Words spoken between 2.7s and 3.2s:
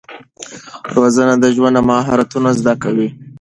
کوي.